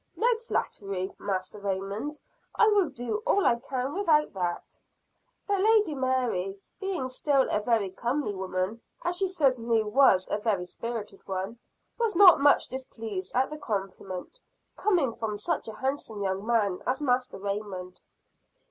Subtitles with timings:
[0.15, 2.17] "No flattery, Master Raymond;
[2.55, 4.75] I will do all I can without that;"
[5.47, 10.65] but Lady Mary being still a very comely woman, as she certainly was a very
[10.65, 11.59] spirited one,
[11.99, 14.41] was not much displeased at the compliment,
[14.75, 18.01] coming from such a handsome young man as Master Raymond.